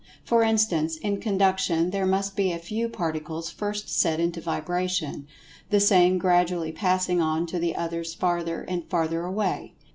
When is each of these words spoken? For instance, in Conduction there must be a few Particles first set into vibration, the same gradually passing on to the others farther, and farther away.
For 0.25 0.41
instance, 0.41 0.95
in 0.97 1.19
Conduction 1.19 1.91
there 1.91 2.07
must 2.07 2.35
be 2.35 2.51
a 2.51 2.57
few 2.57 2.89
Particles 2.89 3.51
first 3.51 3.87
set 3.87 4.19
into 4.19 4.41
vibration, 4.41 5.27
the 5.69 5.79
same 5.79 6.17
gradually 6.17 6.71
passing 6.71 7.21
on 7.21 7.45
to 7.45 7.59
the 7.59 7.75
others 7.75 8.15
farther, 8.15 8.63
and 8.63 8.83
farther 8.89 9.23
away. 9.25 9.73